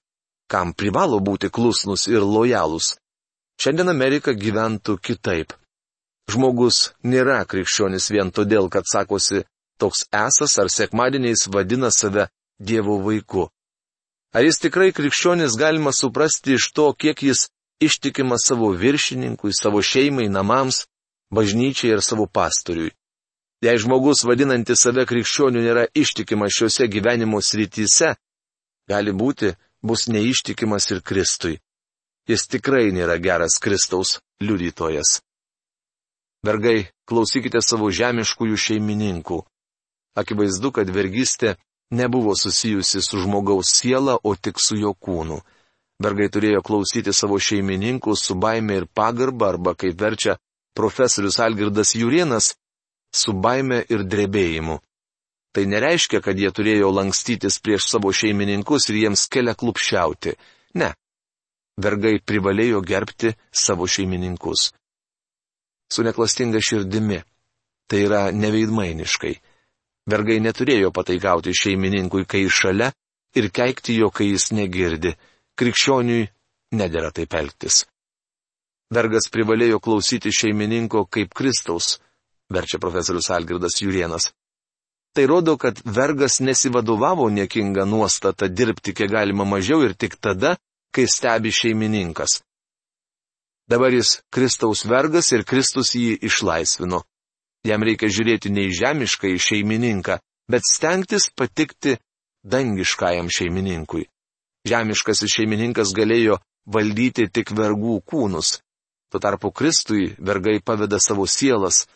kam 0.51 0.75
privalo 0.75 1.21
būti 1.25 1.51
klusnus 1.51 2.07
ir 2.11 2.27
lojalūs, 2.27 2.97
šiandien 3.61 3.89
Amerika 3.93 4.35
gyventų 4.37 4.99
kitaip. 5.01 5.55
Žmogus 6.31 6.93
nėra 7.03 7.41
krikščionis 7.49 8.11
vien 8.13 8.31
todėl, 8.31 8.69
kad 8.71 8.85
sakosi 8.87 9.43
toks 9.81 10.05
esas 10.13 10.59
ar 10.63 10.69
sekmadieniais 10.73 11.49
vadina 11.53 11.91
save 11.91 12.29
Dievo 12.61 12.99
vaiku. 13.07 13.49
Ar 14.37 14.45
jis 14.45 14.61
tikrai 14.63 14.93
krikščionis 14.93 15.57
galima 15.59 15.93
suprasti 15.97 16.55
iš 16.59 16.71
to, 16.77 16.93
kiek 16.93 17.23
jis 17.23 17.49
ištikima 17.81 18.37
savo 18.39 18.69
viršininkui, 18.83 19.53
savo 19.57 19.81
šeimai, 19.83 20.29
namams, 20.29 20.85
bažnyčiai 21.35 21.95
ir 21.97 22.03
savo 22.05 22.27
pastoriui. 22.27 22.93
Jei 23.65 23.81
žmogus 23.81 24.23
vadinantis 24.29 24.85
save 24.85 25.05
krikščioniu 25.09 25.65
nėra 25.65 25.89
ištikimas 26.03 26.55
šiuose 26.57 26.87
gyvenimo 26.93 27.41
srityse, 27.45 28.15
gali 28.89 29.13
būti, 29.13 29.53
bus 29.83 30.07
neištikimas 30.09 30.91
ir 30.93 31.03
Kristui. 31.03 31.59
Jis 32.29 32.47
tikrai 32.49 32.89
nėra 32.93 33.17
geras 33.21 33.59
Kristaus 33.61 34.19
liudytojas. 34.41 35.21
Vergai, 36.47 36.89
klausykite 37.05 37.61
savo 37.61 37.91
žemiškųjų 37.93 38.57
šeimininkų. 38.57 39.41
Akivaizdu, 40.19 40.73
kad 40.75 40.90
vergystė 40.90 41.55
nebuvo 41.90 42.35
susijusi 42.37 43.02
su 43.02 43.21
žmogaus 43.23 43.71
siela, 43.79 44.19
o 44.23 44.35
tik 44.35 44.61
su 44.61 44.76
jo 44.76 44.95
kūnu. 44.95 45.40
Vergai 46.00 46.31
turėjo 46.33 46.62
klausyti 46.64 47.12
savo 47.12 47.38
šeimininkų 47.38 48.14
su 48.17 48.35
baime 48.35 48.81
ir 48.81 48.87
pagarba, 48.87 49.50
arba, 49.52 49.75
kaip 49.75 50.00
verčia 50.00 50.38
profesorius 50.75 51.40
Algirdas 51.40 51.95
Jurienas, 51.95 52.55
su 53.12 53.33
baime 53.33 53.85
ir 53.88 54.07
drebėjimu. 54.07 54.79
Tai 55.52 55.67
nereiškia, 55.67 56.21
kad 56.23 56.38
jie 56.38 56.50
turėjo 56.55 56.93
lankstytis 56.95 57.59
prieš 57.59 57.88
savo 57.90 58.12
šeimininkus 58.14 58.87
ir 58.90 59.00
jiems 59.02 59.26
kelia 59.26 59.57
klupščiauti. 59.59 60.37
Ne. 60.79 60.93
Vergai 61.81 62.21
privalėjo 62.23 62.83
gerbti 62.87 63.35
savo 63.50 63.88
šeimininkus. 63.90 64.71
Su 65.90 66.07
neklastinga 66.07 66.62
širdimi. 66.62 67.19
Tai 67.90 68.02
yra 68.07 68.23
neveidmainiškai. 68.31 69.35
Vergai 70.11 70.40
neturėjo 70.43 70.90
pataikauti 70.95 71.55
šeimininkui, 71.55 72.25
kai 72.26 72.47
šalia, 72.50 72.90
ir 73.37 73.50
keikti 73.55 73.97
jo, 74.00 74.11
kai 74.11 74.33
jis 74.33 74.50
negirdi 74.57 75.14
krikščioniui 75.61 76.29
nedėra 76.81 77.11
taip 77.14 77.35
elgtis. 77.37 77.85
Vergas 78.90 79.29
privalėjo 79.31 79.79
klausyti 79.83 80.33
šeimininko 80.35 81.05
kaip 81.07 81.35
Kristaus, 81.37 81.99
verčia 82.50 82.81
profesorius 82.83 83.31
Algirdas 83.31 83.79
Jurienas. 83.83 84.31
Tai 85.14 85.26
rodo, 85.26 85.57
kad 85.59 85.79
vergas 85.85 86.38
nesivadovavo 86.40 87.29
niekinga 87.31 87.85
nuostata 87.85 88.49
dirbti 88.49 88.95
kiek 88.95 89.11
galima 89.11 89.45
mažiau 89.45 89.83
ir 89.87 89.95
tik 89.95 90.17
tada, 90.23 90.57
kai 90.95 91.07
stebi 91.07 91.50
šeimininkas. 91.55 92.40
Dabar 93.71 93.95
jis 93.95 94.21
Kristaus 94.35 94.85
vergas 94.87 95.31
ir 95.35 95.45
Kristus 95.47 95.95
jį 95.95 96.17
išlaisvino. 96.26 97.05
Jam 97.67 97.85
reikia 97.85 98.09
žiūrėti 98.09 98.52
ne 98.52 98.64
į 98.69 98.76
žemišką 98.79 99.29
į 99.35 99.40
šeimininką, 99.47 100.17
bet 100.50 100.64
stengtis 100.64 101.29
patikti 101.37 101.99
dangiškajam 102.43 103.29
šeimininkui. 103.29 104.07
Žemiškasis 104.69 105.35
šeimininkas 105.35 105.93
galėjo 105.97 106.38
valdyti 106.67 107.29
tik 107.29 107.52
vergų 107.57 108.00
kūnus. 108.09 108.59
Tuo 109.11 109.21
tarpu 109.21 109.50
Kristui 109.50 110.14
vergai 110.19 110.61
paveda 110.64 111.00
savo 111.00 111.26
sielas, 111.26 111.87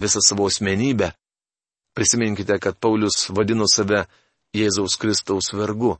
visą 0.00 0.20
savo 0.20 0.48
asmenybę. 0.50 1.12
Prisiminkite, 1.94 2.58
kad 2.58 2.80
Paulius 2.80 3.28
vadino 3.30 3.68
save 3.70 4.04
Jėzaus 4.54 4.98
Kristaus 4.98 5.52
vergu. 5.54 5.94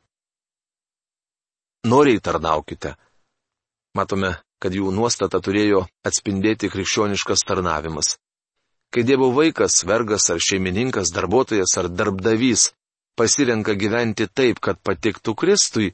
Noriai 1.86 2.20
tarnaukite. 2.20 2.96
Matome, 3.94 4.34
kad 4.58 4.74
jų 4.74 4.90
nuostata 4.90 5.38
turėjo 5.38 5.84
atspindėti 6.02 6.70
krikščioniškas 6.72 7.44
tarnavimas. 7.46 8.16
Kai 8.94 9.02
Dievo 9.02 9.32
vaikas, 9.34 9.82
vergas 9.82 10.30
ar 10.30 10.38
šeimininkas, 10.38 11.10
darbuotojas 11.10 11.74
ar 11.82 11.90
darbdavys 11.90 12.70
pasirenka 13.18 13.74
gyventi 13.74 14.28
taip, 14.30 14.60
kad 14.62 14.78
patiktų 14.86 15.34
Kristui, 15.38 15.90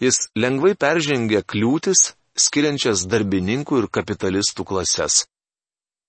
Jis 0.00 0.30
lengvai 0.32 0.72
peržengia 0.80 1.42
kliūtis, 1.44 2.14
skiriančias 2.32 3.02
darbininkų 3.04 3.82
ir 3.82 3.86
kapitalistų 3.92 4.64
klases. 4.70 5.26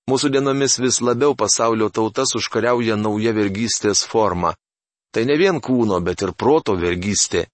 Mūsų 0.07 0.31
dienomis 0.31 0.77
vis 0.79 1.01
labiau 1.03 1.35
pasaulio 1.35 1.89
tautas 1.91 2.31
užkariauja 2.39 2.95
nauja 2.95 3.33
vergystės 3.35 4.05
forma. 4.07 4.53
Tai 5.11 5.25
ne 5.27 5.35
vien 5.35 5.59
kūno, 5.59 5.99
bet 5.99 6.23
ir 6.23 6.31
proto 6.31 6.77
vergystė. 6.79 7.49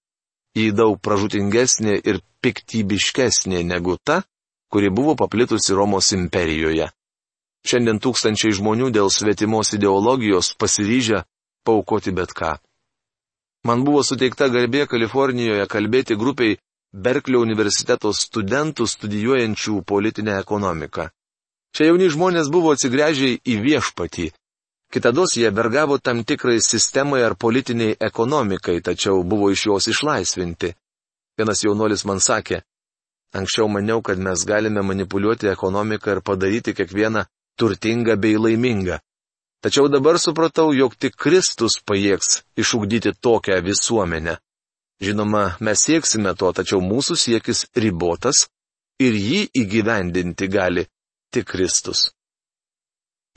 Ji 0.54 0.70
daug 0.78 1.00
pražutingesnė 1.02 1.98
ir 2.06 2.22
piktybiškesnė 2.42 3.64
negu 3.66 3.98
ta, 3.98 4.22
kuri 4.70 4.94
buvo 4.94 5.16
paplitusi 5.18 5.74
Romos 5.74 6.12
imperijoje. 6.14 6.86
Šiandien 7.66 7.98
tūkstančiai 8.02 8.54
žmonių 8.54 8.92
dėl 8.94 9.10
svetimos 9.10 9.74
ideologijos 9.74 10.54
pasiryžę 10.58 11.24
paukoti 11.66 12.14
bet 12.14 12.32
ką. 12.32 12.56
Man 13.66 13.84
buvo 13.84 14.04
suteikta 14.06 14.48
garbė 14.48 14.86
Kalifornijoje 14.86 15.66
kalbėti 15.66 16.16
grupiai 16.16 16.58
Berklio 16.92 17.42
universiteto 17.44 18.12
studentų 18.16 18.86
studijuojančių 18.88 19.82
politinę 19.84 20.38
ekonomiką. 20.40 21.10
Čia 21.76 21.90
jauni 21.90 22.08
žmonės 22.08 22.48
buvo 22.48 22.72
atsigręžę 22.72 23.34
į 23.44 23.56
viešpatį. 23.64 24.30
Kitados 24.88 25.34
jie 25.36 25.50
vergavo 25.52 25.98
tam 25.98 26.22
tikrai 26.24 26.62
sistemai 26.64 27.20
ar 27.26 27.36
politiniai 27.36 27.98
ekonomikai, 28.00 28.80
tačiau 28.80 29.20
buvo 29.22 29.50
iš 29.52 29.66
jos 29.68 29.88
išlaisvinti. 29.92 30.72
Vienas 31.36 31.60
jaunuolis 31.62 32.06
man 32.08 32.22
sakė, 32.24 32.62
anksčiau 33.36 33.68
maniau, 33.68 34.00
kad 34.00 34.18
mes 34.18 34.46
galime 34.48 34.80
manipuliuoti 34.82 35.52
ekonomiką 35.52 36.16
ir 36.16 36.22
padaryti 36.24 36.72
kiekvieną 36.72 37.26
turtingą 37.58 38.16
bei 38.22 38.38
laimingą. 38.38 38.98
Tačiau 39.62 39.88
dabar 39.90 40.18
supratau, 40.22 40.70
jog 40.72 40.94
tik 40.94 41.16
Kristus 41.18 41.80
pajėgs 41.82 42.42
išugdyti 42.62 43.12
tokią 43.18 43.58
visuomenę. 43.66 44.36
Žinoma, 45.02 45.58
mes 45.60 45.82
sieksime 45.82 46.34
to, 46.38 46.52
tačiau 46.54 46.78
mūsų 46.82 47.16
siekis 47.18 47.66
ribotas 47.74 48.46
ir 49.02 49.14
jį 49.14 49.42
įgyvendinti 49.62 50.46
gali 50.50 50.86
tik 51.34 51.46
Kristus. 51.50 52.10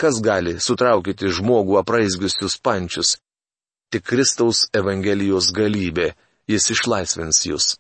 Kas 0.02 0.22
gali 0.26 0.56
sutraukyti 0.58 1.30
žmogų 1.30 1.78
apraizgiusius 1.82 2.58
pančius? 2.66 3.18
Tik 3.94 4.06
Kristaus 4.08 4.66
Evangelijos 4.74 5.52
galybė, 5.54 6.14
jis 6.50 6.70
išlaisvins 6.74 7.46
jūs. 7.46 7.76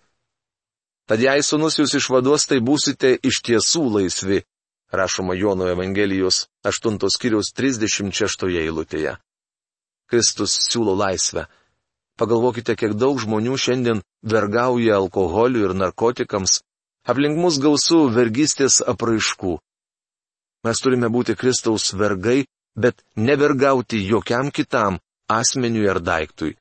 Tad 1.10 1.22
jei 1.24 1.42
sunus 1.42 1.80
jūs 1.80 1.96
išvaduos, 1.98 2.46
tai 2.50 2.60
būsite 2.62 3.16
iš 3.26 3.42
tiesų 3.48 3.86
laisvi 3.96 4.44
rašoma 4.92 5.36
Jono 5.36 5.68
Evangelijos 5.72 6.48
8 6.64 7.10
skyriaus 7.16 7.54
36 7.56 8.48
eilutėje. 8.64 9.18
Kristus 10.12 10.58
siūlo 10.68 10.96
laisvę. 11.00 11.48
Pagalvokite, 12.20 12.76
kiek 12.76 12.94
daug 13.00 13.20
žmonių 13.24 13.56
šiandien 13.58 14.02
vergauja 14.22 14.98
alkoholiu 15.00 15.70
ir 15.70 15.74
narkotikams, 15.74 16.60
aplink 17.08 17.40
mus 17.40 17.58
gausų 17.64 18.10
vergystės 18.14 18.82
apraiškų. 18.94 19.58
Mes 20.68 20.84
turime 20.84 21.10
būti 21.10 21.34
Kristaus 21.40 21.94
vergai, 21.98 22.44
bet 22.76 23.02
nevergauti 23.16 24.04
jokiam 24.06 24.52
kitam 24.52 25.00
asmeniui 25.32 25.88
ar 25.90 26.02
daiktui. 26.04 26.58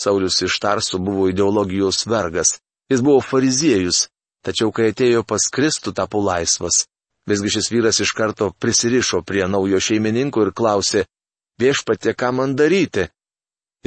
Saulis 0.00 0.40
iš 0.46 0.56
Tarso 0.62 0.98
buvo 0.98 1.26
ideologijos 1.28 2.06
vergas, 2.08 2.56
jis 2.88 3.02
buvo 3.04 3.20
fariziejus, 3.20 4.06
tačiau 4.46 4.72
kai 4.72 4.94
atėjo 4.94 5.26
pas 5.28 5.50
Kristų 5.52 5.92
tapo 5.92 6.22
laisvas. 6.24 6.86
Visgi 7.30 7.50
šis 7.54 7.70
vyras 7.70 8.00
iš 8.02 8.10
karto 8.18 8.50
prisirišo 8.58 9.22
prie 9.22 9.46
naujo 9.46 9.78
šeimininko 9.78 10.42
ir 10.46 10.52
klausė, 10.56 11.04
viešpatė, 11.62 12.16
ką 12.18 12.32
man 12.34 12.56
daryti? 12.58 13.06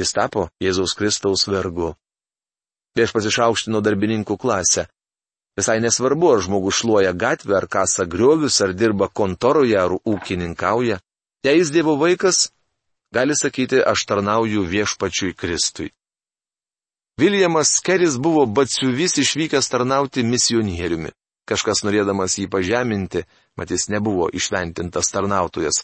Jis 0.00 0.14
tapo 0.16 0.48
Jėzaus 0.64 0.94
Kristaus 0.96 1.44
vergu. 1.50 1.92
Viešpats 2.96 3.28
išaukštino 3.28 3.82
darbininkų 3.84 4.38
klasę. 4.40 4.86
Visai 5.58 5.76
nesvarbu, 5.84 6.30
ar 6.34 6.40
žmogus 6.46 6.80
šluoja 6.80 7.12
gatvę, 7.12 7.58
ar 7.58 7.66
kasa 7.70 8.06
griovius, 8.10 8.56
ar 8.64 8.72
dirba 8.74 9.10
kontoroje, 9.20 9.76
ar 9.78 9.92
ūkininkauja. 9.92 10.98
Jei 11.44 11.58
jis 11.58 11.70
Dievo 11.74 11.98
vaikas, 12.00 12.48
gali 13.14 13.36
sakyti, 13.36 13.82
aš 13.92 14.06
tarnauju 14.08 14.64
viešpačiui 14.72 15.36
Kristui. 15.36 15.90
Viljamas 17.20 17.76
Keris 17.84 18.16
buvo 18.18 18.46
batsiuvys 18.46 19.18
išvykęs 19.22 19.68
tarnauti 19.70 20.24
misionieriumi. 20.26 21.12
Kažkas 21.48 21.82
norėdamas 21.84 22.38
jį 22.38 22.46
pažeminti, 22.52 23.24
matys 23.60 23.88
nebuvo 23.92 24.30
išventintas 24.32 25.10
tarnautojas. 25.12 25.82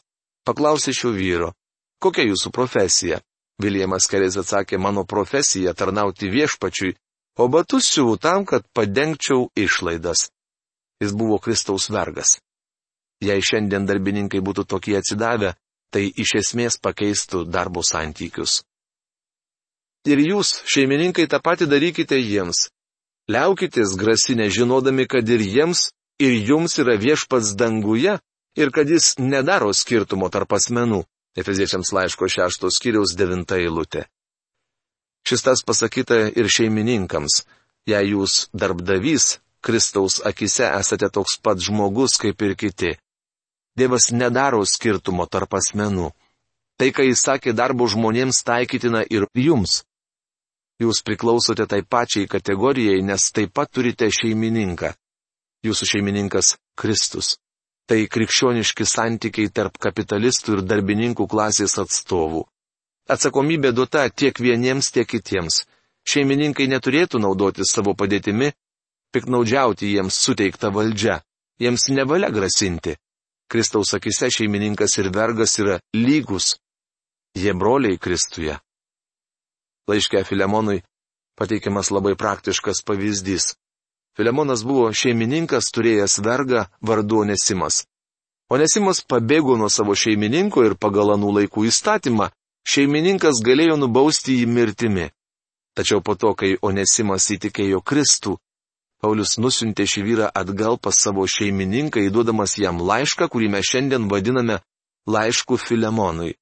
Paklausė 0.49 0.95
šio 0.97 1.13
vyro, 1.13 1.53
kokia 2.01 2.25
jūsų 2.31 2.53
profesija? 2.57 3.21
Viljamas 3.61 4.09
Keris 4.09 4.39
atsakė, 4.41 4.79
mano 4.81 5.05
profesija 5.05 5.75
tarnauti 5.77 6.31
viešpačiui, 6.33 6.95
o 7.37 7.49
batus 7.53 7.91
siūlau 7.93 8.17
tam, 8.17 8.47
kad 8.49 8.65
padengčiau 8.73 9.51
išlaidas. 9.57 10.31
Jis 11.01 11.13
buvo 11.13 11.37
Kristaus 11.39 11.91
vergas. 11.93 12.39
Jei 13.21 13.45
šiandien 13.45 13.85
darbininkai 13.85 14.41
būtų 14.41 14.65
tokie 14.65 14.97
atsidavę, 14.97 15.53
tai 15.93 16.09
iš 16.09 16.35
esmės 16.41 16.81
pakeistų 16.81 17.45
darbo 17.45 17.85
santykius. 17.85 18.63
Ir 20.09 20.21
jūs, 20.25 20.63
šeimininkai, 20.65 21.27
tą 21.29 21.41
patį 21.45 21.69
darykite 21.69 22.17
jiems. 22.17 22.71
Liaukitės 23.31 23.95
grasinę 23.95 24.49
žinodami, 24.51 25.07
kad 25.07 25.29
ir 25.29 25.43
jiems, 25.45 25.91
ir 26.19 26.35
jums 26.49 26.79
yra 26.83 26.97
viešpats 26.99 27.53
danguje, 27.55 28.17
ir 28.59 28.71
kad 28.75 28.91
jis 28.91 29.15
nedaro 29.23 29.71
skirtumo 29.77 30.31
tarp 30.35 30.57
asmenų. 30.59 31.05
Efeziečiams 31.39 31.93
laiško 31.95 32.27
šeštos 32.27 32.81
skyriaus 32.81 33.15
devinta 33.15 33.61
eilutė. 33.61 34.09
Šis 35.23 35.45
tas 35.47 35.63
pasakyta 35.63 36.17
ir 36.35 36.49
šeimininkams, 36.51 37.45
jei 37.87 38.11
jūs 38.11 38.49
darbdavys, 38.51 39.37
Kristaus 39.63 40.19
akise 40.27 40.67
esate 40.81 41.11
toks 41.13 41.37
pat 41.45 41.61
žmogus 41.63 42.17
kaip 42.19 42.43
ir 42.43 42.57
kiti. 42.57 42.97
Dievas 43.79 44.11
nedaro 44.11 44.65
skirtumo 44.67 45.29
tarp 45.31 45.55
asmenų. 45.61 46.11
Tai, 46.81 46.89
ką 46.97 47.05
jis 47.07 47.23
sakė 47.29 47.55
darbo 47.55 47.87
žmonėms, 47.87 48.43
taikytina 48.43 49.05
ir 49.07 49.29
jums. 49.37 49.85
Jūs 50.81 51.03
priklausote 51.05 51.67
tai 51.69 51.83
pačiai 51.85 52.29
kategorijai, 52.31 53.03
nes 53.05 53.27
taip 53.37 53.53
pat 53.53 53.69
turite 53.69 54.09
šeimininką. 54.09 54.95
Jūsų 55.67 55.89
šeimininkas 55.93 56.55
Kristus. 56.81 57.35
Tai 57.85 57.99
krikščioniški 58.07 58.87
santykiai 58.87 59.51
tarp 59.53 59.77
kapitalistų 59.83 60.57
ir 60.57 60.63
darbininkų 60.65 61.27
klasės 61.29 61.77
atstovų. 61.83 62.47
Atsakomybė 63.11 63.75
duota 63.77 64.07
tiek 64.09 64.39
vieniems, 64.41 64.89
tiek 64.95 65.09
kitiems. 65.11 65.65
Šeimininkai 66.09 66.69
neturėtų 66.71 67.21
naudoti 67.21 67.67
savo 67.69 67.93
padėtimi, 67.99 68.53
piknaudžiauti 69.13 69.91
jiems 69.97 70.17
suteiktą 70.17 70.71
valdžią. 70.73 71.19
Jiems 71.61 71.91
nevalia 71.93 72.31
grasinti. 72.33 72.97
Kristaus 73.51 73.93
akise 73.99 74.31
šeimininkas 74.33 74.97
ir 75.03 75.11
vergas 75.13 75.59
yra 75.61 75.81
lygus. 75.93 76.55
Jie 77.37 77.53
broliai 77.53 77.99
Kristuje. 77.99 78.57
Laiške 79.89 80.25
Filemonui 80.25 80.83
pateikiamas 81.39 81.91
labai 81.91 82.15
praktiškas 82.17 82.83
pavyzdys. 82.85 83.55
Filemonas 84.17 84.65
buvo 84.67 84.91
šeimininkas 84.93 85.71
turėjęs 85.75 86.19
vergą 86.25 86.67
vardu 86.83 87.23
Onesimas. 87.25 87.85
Onesimas 88.51 89.01
pabėgo 89.07 89.57
nuo 89.57 89.71
savo 89.71 89.95
šeimininko 89.95 90.67
ir 90.67 90.75
pagal 90.75 91.15
anų 91.15 91.31
laikų 91.39 91.69
įstatymą 91.71 92.29
šeimininkas 92.67 93.41
galėjo 93.47 93.79
nubausti 93.81 94.41
jį 94.41 94.47
mirtimi. 94.51 95.07
Tačiau 95.79 96.03
po 96.03 96.17
to, 96.19 96.35
kai 96.35 96.57
Onesimas 96.61 97.31
įtikėjo 97.31 97.81
Kristų, 97.81 98.37
Paulius 99.01 99.39
nusintė 99.41 99.87
šį 99.89 100.03
vyrą 100.05 100.27
atgal 100.37 100.77
pas 100.77 100.99
savo 100.99 101.25
šeimininką, 101.25 102.03
įduodamas 102.05 102.59
jam 102.61 102.83
laišką, 102.85 103.31
kurį 103.33 103.49
mes 103.55 103.65
šiandien 103.71 104.11
vadiname 104.13 104.59
laišku 105.09 105.57
Filemonui. 105.57 106.35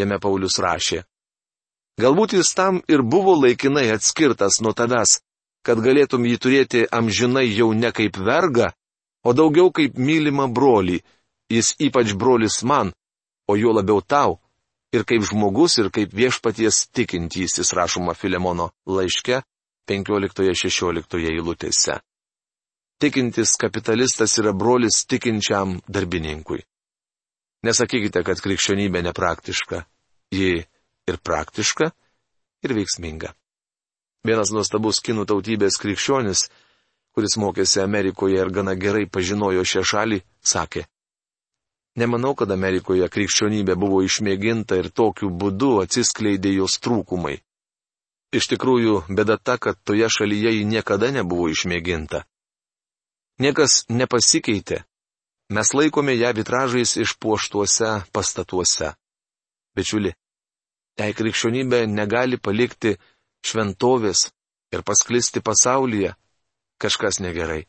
Jame 0.00 0.18
Paulius 0.18 0.58
rašė. 0.58 1.04
Galbūt 2.00 2.38
jis 2.38 2.54
tam 2.56 2.80
ir 2.88 3.02
buvo 3.02 3.34
laikinai 3.36 3.90
atskirtas 3.92 4.60
nuo 4.64 4.72
tavęs, 4.72 5.20
kad 5.66 5.80
galėtum 5.82 6.24
jį 6.26 6.38
turėti 6.40 6.86
amžinai 6.88 7.44
jau 7.52 7.72
ne 7.76 7.92
kaip 7.92 8.16
vergą, 8.16 8.72
o 9.24 9.34
daugiau 9.36 9.70
kaip 9.70 9.98
mylimą 9.98 10.48
brolį, 10.52 11.02
jis 11.52 11.74
ypač 11.78 12.14
brolis 12.18 12.62
man, 12.64 12.92
o 13.46 13.56
jo 13.56 13.74
labiau 13.76 14.00
tau, 14.00 14.40
ir 14.92 15.04
kaip 15.04 15.24
žmogus, 15.28 15.78
ir 15.78 15.90
kaip 15.94 16.14
viešpaties 16.16 16.88
tikintysis 16.96 17.72
rašoma 17.76 18.16
Filemono 18.16 18.70
laiške, 18.86 19.42
15-16 19.88 21.28
eilutėse. 21.28 22.00
Tikintis 23.02 23.56
kapitalistas 23.58 24.36
yra 24.38 24.52
brolis 24.54 25.02
tikinčiam 25.10 25.80
darbininkui. 25.90 26.62
Nesakykite, 27.66 28.22
kad 28.26 28.38
krikščionybė 28.42 29.02
nepraktiška. 29.08 29.82
Ji 30.34 30.62
ir 31.10 31.18
praktiška, 31.18 31.90
ir 32.62 32.74
veiksminga. 32.78 33.34
Vienas 34.26 34.52
nuostabus 34.54 35.02
kinų 35.02 35.26
tautybės 35.26 35.80
krikščionis, 35.82 36.46
kuris 37.12 37.36
mokėsi 37.42 37.82
Amerikoje 37.82 38.38
ir 38.38 38.50
gana 38.54 38.76
gerai 38.78 39.08
pažinojo 39.10 39.64
šią 39.66 39.82
šalį, 39.92 40.22
sakė, 40.46 40.86
Nemanau, 41.96 42.32
kad 42.34 42.50
Amerikoje 42.50 43.04
krikščionybė 43.12 43.74
buvo 43.76 44.00
išmėginta 44.04 44.78
ir 44.80 44.88
tokiu 44.88 45.28
būdu 45.28 45.74
atsiskleidė 45.82 46.54
jos 46.56 46.78
trūkumai. 46.80 47.36
Iš 48.32 48.48
tikrųjų, 48.54 48.94
bėda 49.12 49.36
ta, 49.36 49.58
kad 49.60 49.76
toje 49.84 50.08
šalyje 50.08 50.54
ji 50.56 50.64
niekada 50.64 51.10
nebuvo 51.12 51.50
išmėginta. 51.52 52.24
Niekas 53.44 53.84
nepasikeitė. 53.92 54.84
Mes 55.52 55.74
laikome 55.76 56.14
ją 56.16 56.32
vitražais 56.32 56.96
išpuoštuose 56.96 57.90
pastatuose. 58.12 58.94
Bičiuli, 59.76 60.14
jei 61.00 61.14
krikščionybė 61.16 61.84
negali 61.90 62.38
palikti 62.38 62.96
šventovės 63.46 64.28
ir 64.72 64.84
pasklisti 64.86 65.42
pasaulyje, 65.44 66.14
kažkas 66.82 67.20
negerai. 67.24 67.64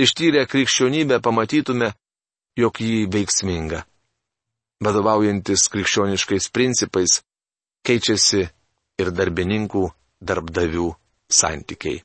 Ištyrę 0.00 0.46
krikščionybę 0.50 1.20
pamatytume, 1.22 1.92
jog 2.58 2.80
jį 2.80 3.04
veiksminga. 3.14 3.84
Vadovaujantis 4.84 5.68
krikščioniškais 5.70 6.50
principais, 6.50 7.20
keičiasi 7.86 8.42
ir 9.00 9.12
darbininkų 9.14 9.84
darbdavių 10.20 10.90
santykiai. 11.30 12.02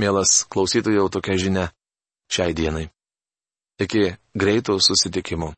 Mielas 0.00 0.42
klausytojau 0.50 1.06
tokia 1.12 1.36
žinia 1.38 1.68
šiai 2.32 2.54
dienai. 2.56 2.88
Iki 3.78 4.16
greito 4.34 4.78
susitikimo. 4.80 5.52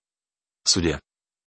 Sudė. 0.66 0.98